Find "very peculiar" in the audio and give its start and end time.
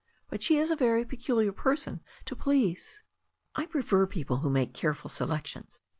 0.75-1.51